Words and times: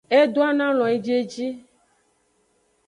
E 0.17 0.19
donoalon 0.33 0.89
ejieji. 0.95 1.47